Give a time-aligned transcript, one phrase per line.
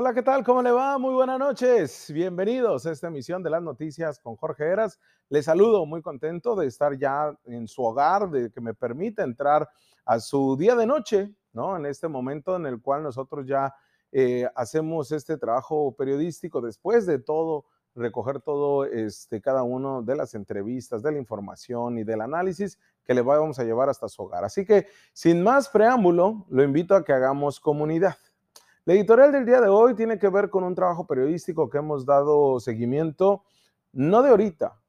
[0.00, 0.44] Hola, ¿qué tal?
[0.44, 0.96] ¿Cómo le va?
[0.96, 2.12] Muy buenas noches.
[2.12, 5.00] Bienvenidos a esta emisión de las noticias con Jorge Eras.
[5.28, 9.68] Les saludo muy contento de estar ya en su hogar, de que me permita entrar
[10.04, 11.76] a su día de noche, ¿no?
[11.76, 13.74] En este momento en el cual nosotros ya
[14.12, 17.64] eh, hacemos este trabajo periodístico después de todo
[17.96, 23.14] recoger todo, este, cada uno de las entrevistas, de la información y del análisis que
[23.14, 24.44] le vamos a llevar hasta su hogar.
[24.44, 28.14] Así que, sin más preámbulo, lo invito a que hagamos comunidad.
[28.88, 32.06] La editorial del día de hoy tiene que ver con un trabajo periodístico que hemos
[32.06, 33.44] dado seguimiento,
[33.92, 34.80] no de ahorita,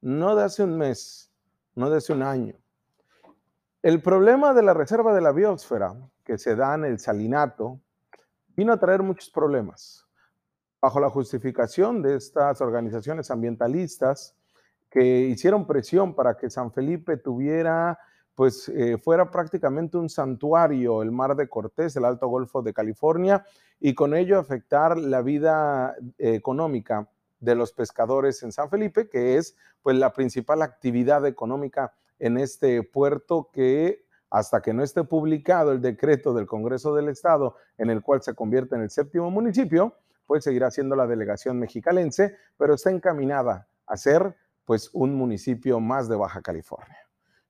[0.00, 1.30] no de hace un mes,
[1.74, 2.54] no de hace un año.
[3.82, 7.78] El problema de la reserva de la biosfera que se da en el salinato
[8.56, 10.06] vino a traer muchos problemas.
[10.80, 14.38] Bajo la justificación de estas organizaciones ambientalistas
[14.88, 17.98] que hicieron presión para que San Felipe tuviera
[18.38, 23.44] pues eh, fuera prácticamente un santuario el mar de Cortés, el Alto Golfo de California,
[23.80, 27.08] y con ello afectar la vida eh, económica
[27.40, 32.84] de los pescadores en San Felipe, que es pues la principal actividad económica en este
[32.84, 38.02] puerto que hasta que no esté publicado el decreto del Congreso del Estado en el
[38.02, 39.96] cual se convierte en el séptimo municipio,
[40.28, 46.08] pues seguirá siendo la delegación mexicalense, pero está encaminada a ser pues un municipio más
[46.08, 47.07] de Baja California.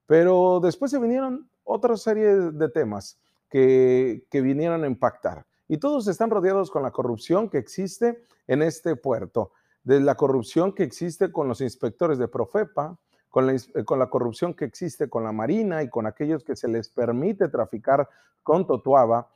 [0.09, 3.21] Pero después se vinieron otra serie de temas
[3.51, 5.45] que, vinieron a impactar.
[5.69, 9.53] Y todos están rodeados con la corrupción que existe en este puerto,
[9.85, 15.11] de la corrupción que existe con los inspectores de Profepa, con la, corrupción que existe
[15.11, 18.09] con la Marina y con aquellos que se les permite traficar
[18.43, 19.29] con Totuaba,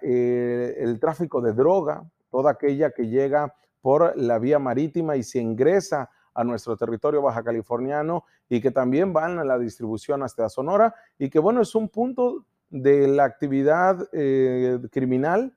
[0.00, 5.40] eh, el tráfico de droga, toda aquella que llega por la vía marítima y se
[5.40, 10.94] ingresa a nuestro territorio baja californiano y que también van a la distribución hasta Sonora
[11.18, 15.56] y que bueno, es un punto de la actividad eh, criminal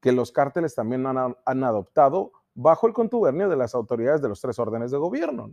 [0.00, 4.58] que los cárteles también han, adoptado bajo el contubernio de las autoridades de los tres
[4.58, 5.50] órdenes de gobierno,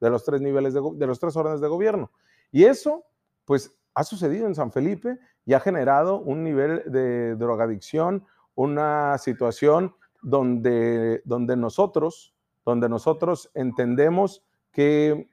[0.00, 2.10] de los tres niveles de, de los tres órdenes de gobierno.
[2.50, 3.04] Y eso,
[3.44, 8.24] pues, ha sucedido en San Felipe y ha generado un nivel de drogadicción,
[8.54, 12.34] una situación donde, donde nosotros,
[12.64, 15.30] donde nosotros entendemos que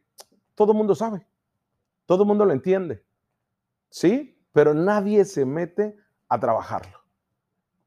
[0.55, 1.25] todo el mundo sabe,
[2.05, 3.03] todo el mundo lo entiende,
[3.89, 4.37] ¿sí?
[4.51, 5.95] Pero nadie se mete
[6.27, 6.99] a trabajarlo.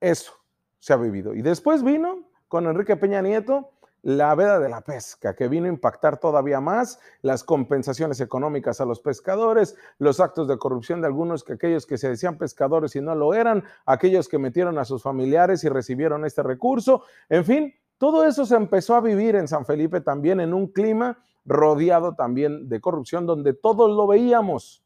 [0.01, 0.33] Eso
[0.79, 1.35] se ha vivido.
[1.35, 3.73] Y después vino con Enrique Peña Nieto
[4.03, 8.85] la veda de la pesca, que vino a impactar todavía más las compensaciones económicas a
[8.85, 13.01] los pescadores, los actos de corrupción de algunos que aquellos que se decían pescadores y
[13.01, 17.75] no lo eran, aquellos que metieron a sus familiares y recibieron este recurso, en fin,
[18.03, 22.69] todo eso se empezó a vivir en San Felipe también en un clima rodeado también
[22.69, 24.85] de corrupción, donde todos lo veíamos,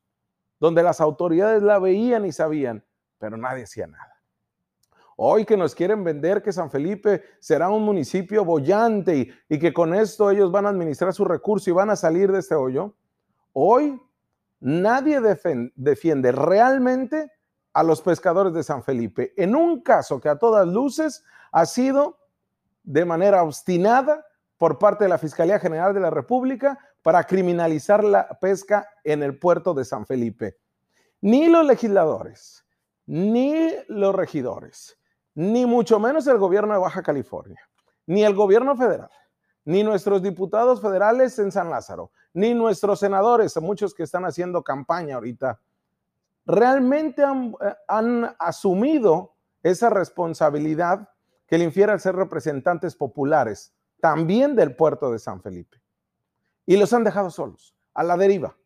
[0.61, 2.85] donde las autoridades la veían y sabían,
[3.17, 4.21] pero nadie hacía nada.
[5.17, 9.95] Hoy que nos quieren vender que San Felipe será un municipio bollante y, que con
[9.95, 12.93] esto ellos van a administrar su recurso y van a salir de este hoyo.
[13.55, 13.99] Hoy
[14.61, 15.23] nadie
[15.75, 17.33] defiende realmente
[17.73, 19.33] a los pescadores de San Felipe.
[19.39, 22.19] En un caso que a todas luces ha sido
[22.87, 24.25] de manera obstinada
[24.57, 29.39] por parte de la Fiscalía General de la República para criminalizar la pesca en el
[29.39, 30.57] puerto de San Felipe.
[31.21, 32.65] Ni los legisladores,
[33.07, 34.99] ni los regidores,
[35.35, 37.61] ni mucho menos el gobierno de Baja California,
[38.07, 39.11] ni el gobierno federal,
[39.65, 45.17] ni nuestros diputados federales en San Lázaro, ni nuestros senadores, muchos que están haciendo campaña
[45.17, 45.61] ahorita,
[46.45, 51.09] realmente han, eh, han asumido esa responsabilidad
[51.47, 55.81] que le al ser representantes populares, también del puerto de San Felipe.
[56.67, 58.57] Y los han dejado solos, a la deriva,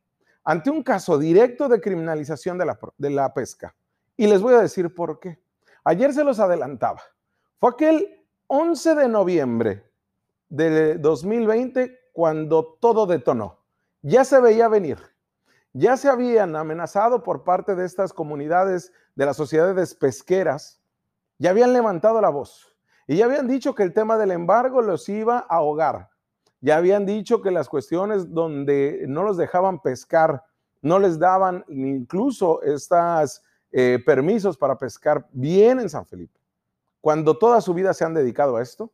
[0.45, 3.75] ante un caso directo de criminalización de la, de la pesca.
[4.17, 5.39] Y les voy a decir por qué.
[5.85, 7.01] Ayer se los adelantaba.
[7.59, 9.91] Fue aquel 11 de noviembre
[10.49, 13.61] de 2020 cuando todo detonó.
[14.03, 14.99] Ya se veía venir.
[15.73, 20.83] Ya se habían amenazado por parte de estas comunidades de las sociedades pesqueras.
[21.39, 22.70] Ya habían levantado la voz.
[23.07, 26.11] Y ya habían dicho que el tema del embargo los iba a ahogar.
[26.61, 30.45] Ya habían dicho que las cuestiones donde no los dejaban pescar,
[30.83, 33.43] no les daban incluso estos
[33.73, 36.39] eh, permisos para pescar bien en San Felipe.
[37.01, 38.93] Cuando toda su vida se han dedicado a esto,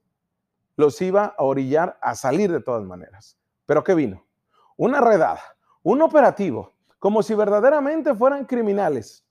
[0.76, 3.36] los iba a orillar a salir de todas maneras.
[3.64, 4.24] Pero ¿qué vino?
[4.76, 5.40] Una redada,
[5.82, 9.24] un operativo, como si verdaderamente fueran criminales,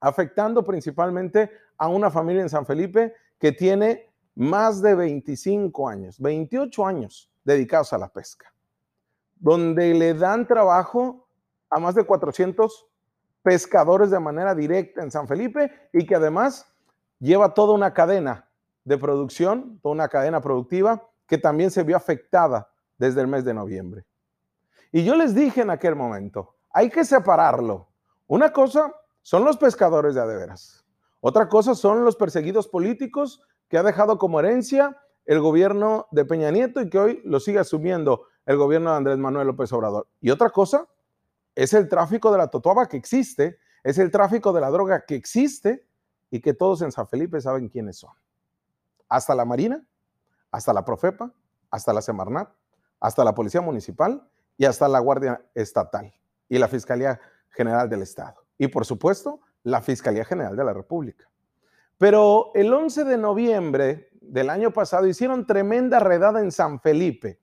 [0.00, 4.09] afectando principalmente a una familia en San Felipe que tiene
[4.40, 8.50] más de 25 años, 28 años dedicados a la pesca,
[9.38, 11.28] donde le dan trabajo
[11.68, 12.86] a más de 400
[13.42, 16.66] pescadores de manera directa en San Felipe y que además
[17.18, 18.48] lleva toda una cadena
[18.82, 23.52] de producción, toda una cadena productiva que también se vio afectada desde el mes de
[23.52, 24.06] noviembre.
[24.90, 27.90] Y yo les dije en aquel momento, hay que separarlo.
[28.26, 28.90] Una cosa
[29.20, 30.82] son los pescadores de adeveras.
[31.20, 36.50] Otra cosa son los perseguidos políticos que ha dejado como herencia el gobierno de Peña
[36.50, 40.08] Nieto y que hoy lo sigue asumiendo el gobierno de Andrés Manuel López Obrador.
[40.20, 40.88] Y otra cosa
[41.54, 45.14] es el tráfico de la totuaba que existe, es el tráfico de la droga que
[45.14, 45.86] existe
[46.32, 48.10] y que todos en San Felipe saben quiénes son.
[49.08, 49.84] Hasta la Marina,
[50.50, 51.32] hasta la Profepa,
[51.70, 52.50] hasta la Semarnat,
[52.98, 56.12] hasta la Policía Municipal y hasta la Guardia Estatal
[56.48, 57.20] y la Fiscalía
[57.50, 58.34] General del Estado.
[58.58, 61.30] Y por supuesto, la Fiscalía General de la República.
[62.00, 67.38] Pero el 11 de noviembre del año pasado hicieron tremenda redada en San Felipe,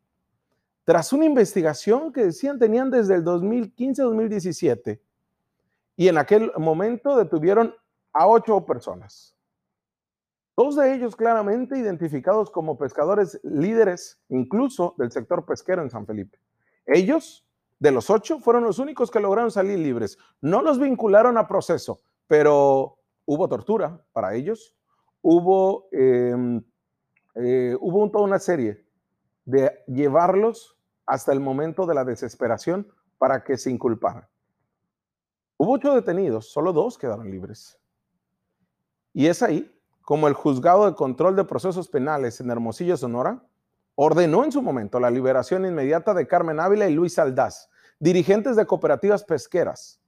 [0.83, 4.99] tras una investigación que decían tenían desde el 2015-2017.
[5.95, 7.75] Y en aquel momento detuvieron
[8.13, 9.37] a ocho personas.
[10.55, 16.39] Dos de ellos claramente identificados como pescadores líderes, incluso del sector pesquero en San Felipe.
[16.87, 17.45] Ellos,
[17.77, 20.17] de los ocho, fueron los únicos que lograron salir libres.
[20.41, 22.96] No los vincularon a proceso, pero
[23.27, 24.75] hubo tortura para ellos,
[25.21, 26.63] hubo, em,
[27.35, 28.83] eh, hubo toda una serie
[29.45, 30.75] de llevarlos
[31.05, 32.87] hasta el momento de la desesperación
[33.17, 34.27] para que se inculparan.
[35.57, 37.77] Hubo ocho detenidos, solo dos quedaron libres.
[39.13, 39.71] Y es ahí
[40.01, 43.43] como el juzgado de control de procesos penales en Hermosillo, Sonora,
[43.95, 47.69] ordenó en su momento la liberación inmediata de Carmen Ávila y Luis Aldaz,
[47.99, 49.99] dirigentes de cooperativas pesqueras.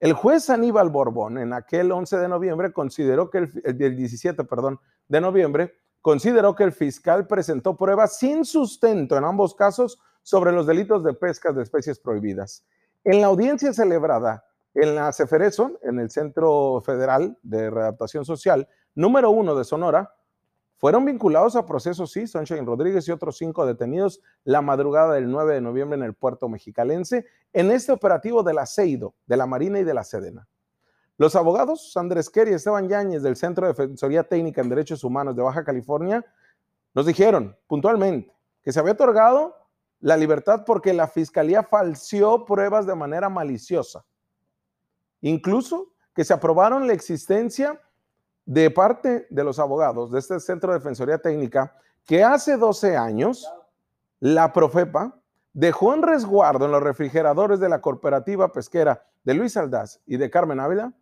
[0.00, 5.20] El juez Aníbal Borbón en aquel 11 de noviembre consideró que el, 17, perdón, de
[5.20, 11.04] noviembre consideró que el fiscal presentó pruebas sin sustento en ambos casos sobre los delitos
[11.04, 12.64] de pesca de especies prohibidas.
[13.04, 19.30] En la audiencia celebrada en la Ceferezo, en el Centro Federal de Readaptación Social, número
[19.30, 20.14] uno de Sonora,
[20.80, 25.54] fueron vinculados a procesos, sí, Sunshine Rodríguez y otros cinco detenidos la madrugada del 9
[25.54, 29.84] de noviembre en el puerto mexicalense, en este operativo del aceido, de la Marina y
[29.84, 30.48] de la Sedena.
[31.18, 35.36] Los abogados Andrés Kerry y Esteban Yáñez del Centro de Defensoría Técnica en Derechos Humanos
[35.36, 36.24] de Baja California
[36.94, 39.54] nos dijeron puntualmente que se había otorgado
[40.00, 44.02] la libertad porque la fiscalía falseó pruebas de manera maliciosa.
[45.20, 47.78] Incluso que se aprobaron la existencia
[48.50, 51.72] de parte de los abogados de este Centro de Defensoría Técnica
[52.04, 53.48] que hace 12 años
[54.18, 55.16] la Profepa
[55.52, 60.30] dejó en resguardo en los refrigeradores de la cooperativa pesquera de Luis Aldaz y de
[60.30, 60.92] Carmen Ávila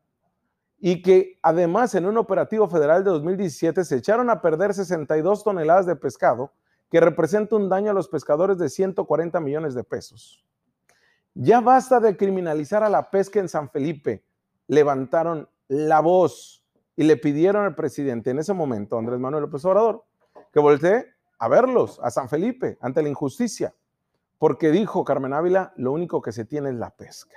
[0.79, 5.87] y que además en un operativo federal de 2017 se echaron a perder 62 toneladas
[5.87, 6.53] de pescado
[6.91, 10.45] que representa un daño a los pescadores de 140 millones de pesos.
[11.33, 14.23] Ya basta de criminalizar a la pesca en San Felipe.
[14.67, 16.58] Levantaron la voz
[16.99, 20.05] y le pidieron al presidente en ese momento, Andrés Manuel López Obrador,
[20.53, 21.07] que voltee
[21.39, 23.73] a verlos, a San Felipe, ante la injusticia,
[24.37, 27.37] porque dijo Carmen Ávila, lo único que se tiene es la pesca.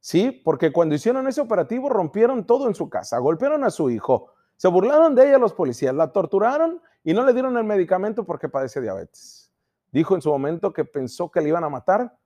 [0.00, 4.34] Sí, porque cuando hicieron ese operativo rompieron todo en su casa, golpearon a su hijo,
[4.54, 8.50] se burlaron de ella los policías, la torturaron y no le dieron el medicamento porque
[8.50, 9.50] padece diabetes.
[9.92, 12.18] Dijo en su momento que pensó que le iban a matar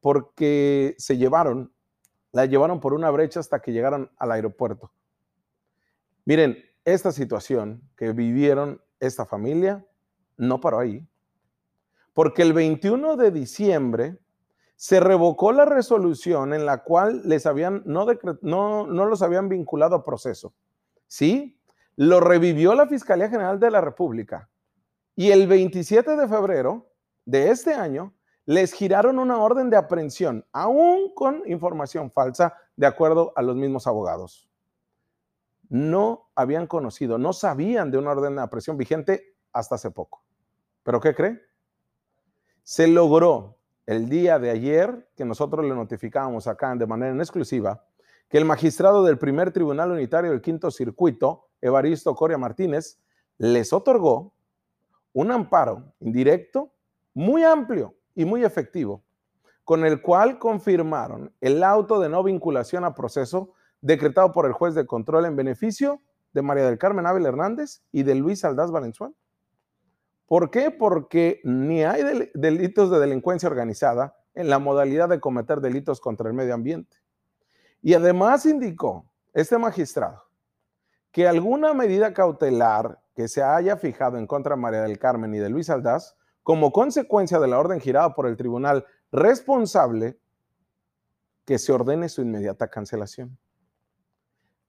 [0.00, 1.72] porque se llevaron,
[2.30, 4.92] la llevaron por una brecha hasta que llegaron al aeropuerto.
[6.28, 9.86] Miren, esta situación que vivieron esta familia
[10.36, 11.08] no paró ahí,
[12.12, 14.18] porque el 21 de diciembre
[14.76, 18.06] se revocó la resolución en la cual les habían, no,
[18.42, 20.52] no, no los habían vinculado a proceso.
[21.06, 21.58] Sí,
[21.96, 24.50] lo revivió la Fiscalía General de la República
[25.16, 26.92] y el 27 de febrero
[27.24, 28.12] de este año
[28.44, 33.86] les giraron una orden de aprehensión, aún con información falsa, de acuerdo a los mismos
[33.86, 34.47] abogados
[35.68, 40.22] no habían conocido, no sabían de una orden de aprehensión vigente hasta hace poco.
[40.82, 41.40] ¿Pero qué cree?
[42.62, 47.84] Se logró el día de ayer, que nosotros le notificábamos acá de manera en exclusiva,
[48.28, 53.00] que el magistrado del primer tribunal unitario del quinto circuito, Evaristo Coria Martínez,
[53.38, 54.34] les otorgó
[55.12, 56.72] un amparo indirecto
[57.14, 59.02] muy amplio y muy efectivo,
[59.64, 64.74] con el cual confirmaron el auto de no vinculación a proceso decretado por el juez
[64.74, 66.00] de control en beneficio
[66.32, 69.14] de María del Carmen Abel Hernández y de Luis Aldaz Valenzuela.
[70.26, 70.70] ¿Por qué?
[70.70, 76.34] Porque ni hay delitos de delincuencia organizada en la modalidad de cometer delitos contra el
[76.34, 76.98] medio ambiente.
[77.80, 80.24] Y además indicó este magistrado
[81.10, 85.38] que alguna medida cautelar que se haya fijado en contra de María del Carmen y
[85.38, 90.18] de Luis Aldaz, como consecuencia de la orden girada por el tribunal responsable,
[91.44, 93.38] que se ordene su inmediata cancelación.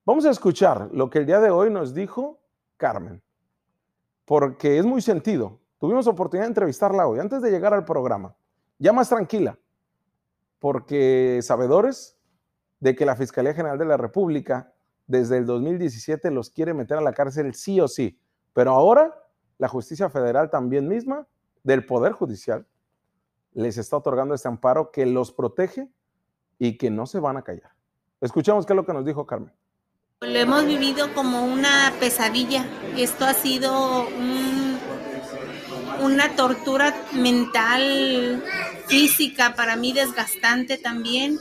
[0.10, 2.40] Vamos a escuchar lo que el día de hoy nos dijo
[2.78, 3.22] Carmen.
[4.26, 5.60] porque es muy sentido.
[5.78, 8.36] Tuvimos oportunidad de entrevistarla hoy, antes de llegar al programa,
[8.80, 9.60] ya más tranquila,
[10.58, 12.18] porque sabedores
[12.80, 14.74] de que la Fiscalía General de la República
[15.06, 18.20] desde el 2017 los quiere meter a la cárcel sí o sí,
[18.52, 19.14] pero ahora
[19.60, 21.28] la justicia federal también misma
[21.62, 22.66] del Poder Judicial
[23.54, 25.88] les está otorgando este amparo que los protege
[26.58, 27.74] y que no se van a callar.
[28.20, 29.54] Escuchemos qué es lo que nos dijo Carmen.
[30.22, 32.66] Lo hemos vivido como una pesadilla.
[32.98, 34.06] Esto ha sido
[36.02, 38.44] una tortura mental,
[38.88, 41.40] física, para mí desgastante también,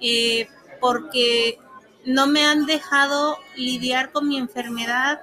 [0.00, 0.48] eh,
[0.80, 1.58] porque
[2.06, 5.20] no me han dejado lidiar con mi enfermedad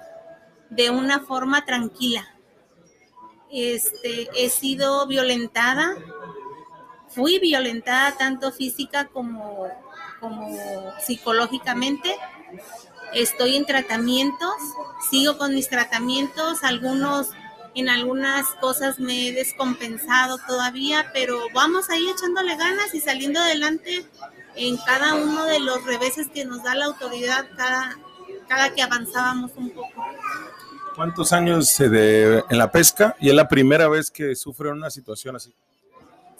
[0.69, 2.35] de una forma tranquila.
[3.51, 5.95] Este, he sido violentada,
[7.07, 9.67] fui violentada tanto física como,
[10.19, 10.55] como
[10.99, 12.15] psicológicamente
[13.13, 14.53] Estoy en tratamientos,
[15.09, 17.29] sigo con mis tratamientos, algunos
[17.73, 24.05] en algunas cosas me he descompensado todavía, pero vamos ahí echándole ganas y saliendo adelante
[24.55, 27.97] en cada uno de los reveses que nos da la autoridad cada,
[28.47, 30.03] cada que avanzábamos un poco.
[30.95, 35.37] ¿Cuántos años de, en la pesca y es la primera vez que sufre una situación
[35.37, 35.53] así?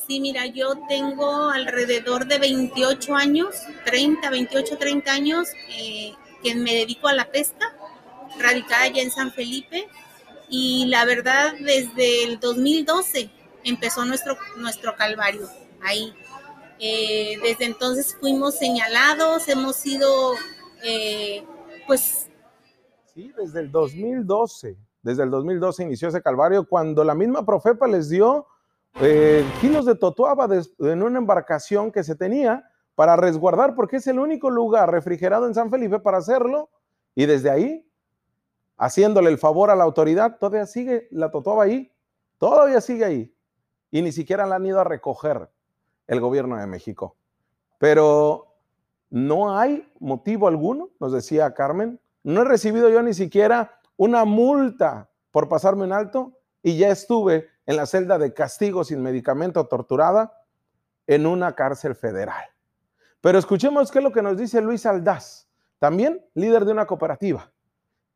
[0.06, 5.48] Sí, mira, yo tengo alrededor de 28 años, 30, 28, 30 años.
[5.70, 7.76] Eh, que me dedico a la pesca,
[8.40, 9.88] radicada ya en San Felipe.
[10.50, 13.30] Y la verdad, desde el 2012
[13.64, 15.48] empezó nuestro, nuestro calvario
[15.82, 16.14] ahí.
[16.80, 20.34] Eh, desde entonces fuimos señalados, hemos sido,
[20.84, 21.46] eh,
[21.86, 22.28] pues...
[23.14, 28.10] Sí, desde el 2012, desde el 2012 inició ese calvario, cuando la misma Profepa les
[28.10, 28.48] dio
[29.00, 34.20] eh, kilos de totuaba en una embarcación que se tenía para resguardar, porque es el
[34.20, 36.70] único lugar refrigerado en San Felipe para hacerlo.
[37.16, 37.90] Y desde ahí,
[38.78, 41.92] haciéndole el favor a la autoridad, todavía sigue la totoba ahí,
[42.38, 43.36] todavía sigue ahí.
[43.92, 45.50] Y ni siquiera la han ido a recoger
[46.08, 47.16] el gobierno de México.
[47.78, 48.56] Pero
[49.10, 55.10] no hay motivo alguno, nos decía Carmen, no he recibido yo ni siquiera una multa
[55.32, 60.34] por pasarme un alto y ya estuve en la celda de castigo sin medicamento torturada
[61.08, 62.51] en una cárcel federal.
[63.22, 65.48] Pero escuchemos qué es lo que nos dice Luis Aldaz,
[65.78, 67.52] también líder de una cooperativa,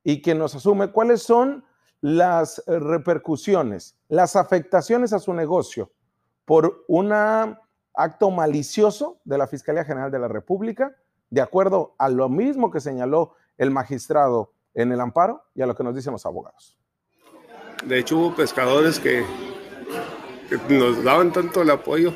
[0.03, 1.63] y que nos asume cuáles son
[2.01, 5.91] las repercusiones, las afectaciones a su negocio
[6.43, 10.95] por un acto malicioso de la Fiscalía General de la República,
[11.29, 15.75] de acuerdo a lo mismo que señaló el magistrado en el amparo y a lo
[15.75, 16.77] que nos dicen los abogados.
[17.85, 19.25] De hecho, hubo pescadores que,
[20.49, 22.13] que nos daban tanto el apoyo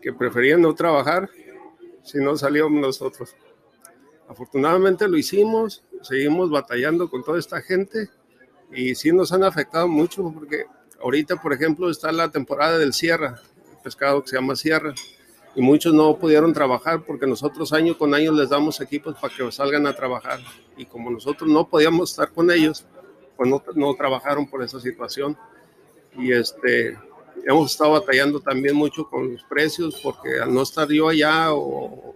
[0.00, 1.28] que preferían no trabajar
[2.02, 3.34] si no salíamos nosotros.
[4.28, 8.10] Afortunadamente lo hicimos, seguimos batallando con toda esta gente
[8.72, 10.66] y sí nos han afectado mucho porque
[11.00, 13.40] ahorita, por ejemplo, está la temporada del sierra,
[13.70, 14.94] el pescado que se llama sierra,
[15.54, 19.50] y muchos no pudieron trabajar porque nosotros año con año les damos equipos para que
[19.50, 20.40] salgan a trabajar
[20.76, 22.84] y como nosotros no podíamos estar con ellos,
[23.36, 25.36] pues no, no trabajaron por esa situación.
[26.16, 26.96] Y este,
[27.44, 32.14] hemos estado batallando también mucho con los precios porque al no estar yo allá o,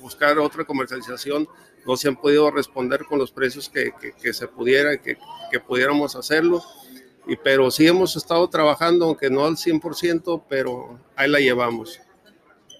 [0.00, 1.48] buscar otra comercialización,
[1.86, 5.18] no se han podido responder con los precios que, que, se pudiera, que,
[5.50, 6.62] que, pudiéramos hacerlo.
[7.26, 12.00] Y, pero sí hemos estado trabajando, aunque no al 100%, pero ahí la llevamos.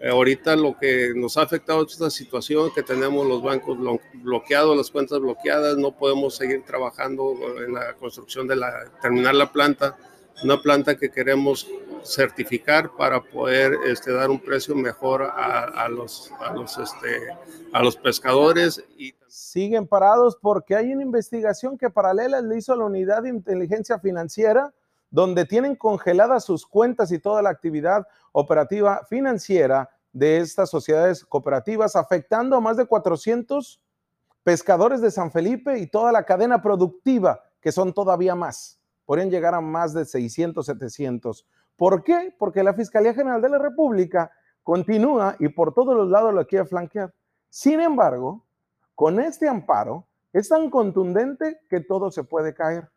[0.01, 3.77] Eh, ahorita lo que nos ha afectado es esta situación que tenemos los bancos
[4.15, 7.35] bloqueados, las cuentas bloqueadas, no podemos seguir trabajando
[7.67, 9.99] en la construcción de la, terminar la planta
[10.43, 11.69] una planta que queremos
[12.05, 17.29] certificar para poder este, dar un precio mejor a, los, a, los, este,
[17.73, 18.83] a los pescadores.
[18.97, 19.15] Y...
[19.27, 24.73] Siguen parados porque hay una investigación que paralela le hizo la unidad de inteligencia financiera,
[25.11, 31.97] donde tienen congeladas sus cuentas y toda la actividad operativa financiera de estas sociedades cooperativas,
[31.97, 33.81] afectando a más de 400
[34.43, 38.78] pescadores de San Felipe y toda la cadena productiva, que son todavía más
[39.09, 41.47] podrían llegar a más de 600, 700.
[41.77, 42.35] ¿Por qué?
[42.39, 44.31] Porque la Fiscalía General de la República
[44.63, 47.15] continúa y por todos los lados lo quiere flanquear.
[47.49, 48.45] Sin embargo,
[48.95, 52.91] con este amparo es tan contundente que todo se puede caer.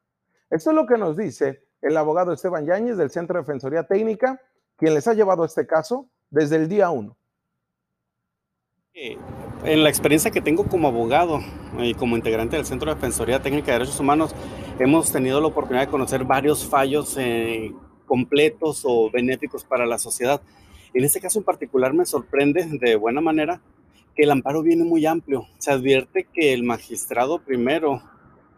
[0.49, 4.37] Esto es lo que nos dice el abogado Esteban Yáñez del Centro de Defensoría Técnica,
[4.75, 7.15] quien les ha llevado este caso desde el día 1.
[8.93, 11.39] En la experiencia que tengo como abogado
[11.79, 14.35] y como integrante del Centro de Defensoría Técnica de Derechos Humanos,
[14.79, 17.71] hemos tenido la oportunidad de conocer varios fallos eh,
[18.05, 20.41] completos o benéficos para la sociedad.
[20.93, 23.61] En este caso en particular me sorprende de buena manera
[24.15, 25.47] que el amparo viene muy amplio.
[25.57, 28.03] Se advierte que el magistrado primero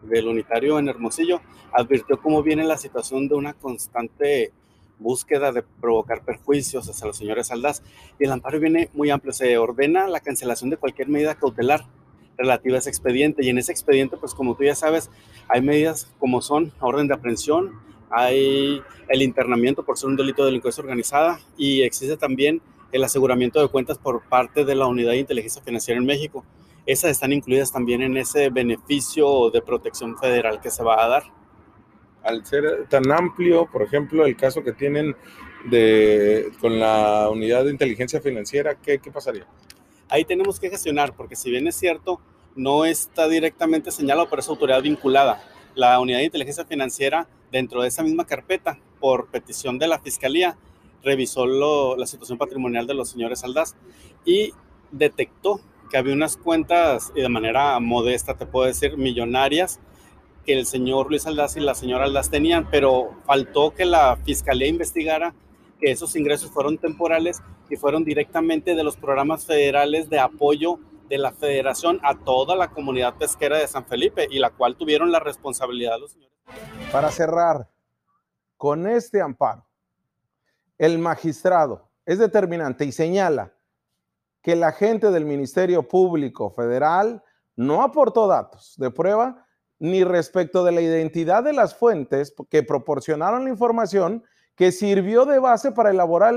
[0.02, 1.40] del unitario en Hermosillo,
[1.72, 4.52] advirtió cómo viene la situación de una constante
[4.98, 7.82] búsqueda de provocar perjuicios hacia los señores Aldaz.
[8.18, 9.32] Y el amparo viene muy amplio.
[9.32, 11.84] Se ordena la cancelación de cualquier medida cautelar
[12.36, 13.44] relativa a ese expediente.
[13.44, 15.10] Y en ese expediente, pues como tú ya sabes,
[15.48, 17.72] hay medidas como son orden de aprehensión,
[18.10, 23.60] hay el internamiento por ser un delito de delincuencia organizada y existe también el aseguramiento
[23.60, 26.44] de cuentas por parte de la Unidad de Inteligencia Financiera en México.
[26.86, 31.24] Esas están incluidas también en ese beneficio de protección federal que se va a dar.
[32.24, 35.14] Al ser tan amplio, por ejemplo, el caso que tienen
[35.66, 39.46] de, con la Unidad de Inteligencia Financiera, ¿qué, qué pasaría?
[40.08, 42.20] Ahí tenemos que gestionar, porque si bien es cierto,
[42.56, 45.42] no está directamente señalado por esa autoridad vinculada.
[45.74, 50.56] La Unidad de Inteligencia Financiera, dentro de esa misma carpeta, por petición de la Fiscalía,
[51.02, 51.46] revisó
[51.96, 53.74] la situación patrimonial de los señores Aldaz
[54.24, 54.52] y
[54.90, 59.80] detectó que había unas cuentas, y de manera modesta te puedo decir, millonarias,
[60.44, 64.68] que el señor Luis Aldaz y la señora Aldaz tenían, pero faltó que la fiscalía
[64.68, 65.34] investigara
[65.80, 71.18] que esos ingresos fueron temporales y fueron directamente de los programas federales de apoyo de
[71.18, 75.20] la federación a toda la comunidad pesquera de San Felipe y la cual tuvieron la
[75.20, 76.34] responsabilidad los señores.
[76.92, 77.68] Para cerrar,
[78.56, 79.66] con este amparo,
[80.78, 83.52] el magistrado es determinante y señala
[84.42, 87.22] que la gente del Ministerio Público Federal
[87.56, 89.43] no aportó datos de prueba
[89.84, 94.24] ni respecto de la identidad de las fuentes que proporcionaron la información
[94.54, 96.32] que sirvió de base para elaborar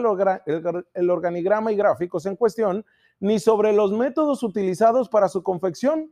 [0.46, 2.86] el, organigrama y gráficos en cuestión,
[3.22, 6.12] ni sobre los métodos utilizados para su confección.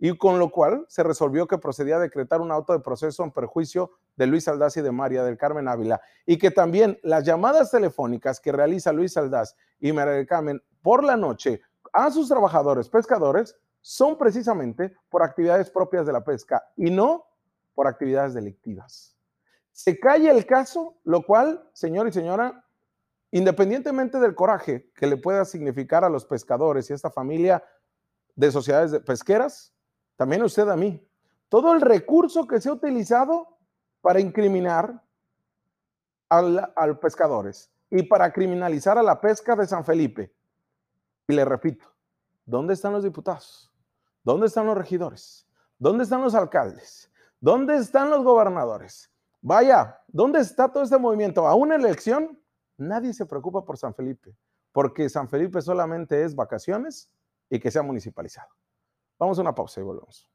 [0.00, 3.30] Y con lo cual se resolvió que procedía a decretar un auto de proceso en
[3.30, 7.70] perjuicio de Luis Aldaz y de María del Carmen Ávila, y que también las llamadas
[7.70, 11.60] telefónicas que realiza Luis Aldaz y María del Carmen por la noche
[11.92, 17.26] a sus trabajadores pescadores son precisamente por actividades propias de la pesca y no
[17.74, 19.16] por actividades delictivas.
[19.72, 22.64] Se calla el caso, lo cual, señor y señora,
[23.32, 27.64] independientemente del coraje que le pueda significar a los pescadores y a esta familia
[28.36, 29.74] de sociedades pesqueras,
[30.16, 31.04] también usted a mí,
[31.48, 33.58] todo el recurso que se ha utilizado
[34.00, 35.02] para incriminar
[36.28, 40.32] a los pescadores y para criminalizar a la pesca de San Felipe.
[41.28, 41.86] Y le repito,
[42.46, 43.71] ¿dónde están los diputados?
[44.24, 45.46] ¿Dónde están los regidores?
[45.78, 47.10] ¿Dónde están los alcaldes?
[47.40, 49.10] ¿Dónde están los gobernadores?
[49.40, 51.48] Vaya, ¿dónde está todo este movimiento?
[51.48, 52.40] A una elección,
[52.76, 54.36] nadie se preocupa por San Felipe,
[54.70, 57.10] porque San Felipe solamente es vacaciones
[57.50, 58.48] y que sea municipalizado.
[59.18, 60.31] Vamos a una pausa y volvemos.